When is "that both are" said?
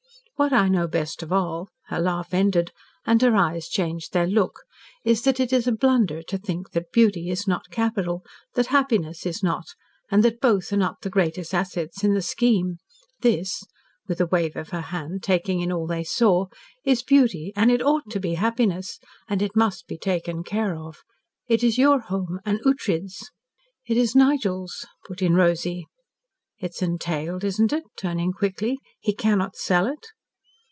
10.23-10.77